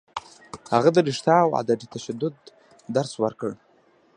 هغه 0.73 0.89
د 0.93 0.97
رښتیا 1.07 1.37
او 1.45 1.49
عدم 1.59 1.79
تشدد 1.95 2.35
درس 2.95 3.13
ورکړ. 3.23 3.51